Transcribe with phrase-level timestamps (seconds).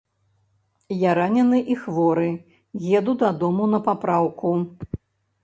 [1.01, 2.31] Я ранены і хворы,
[3.01, 4.57] еду дадому на папраўку.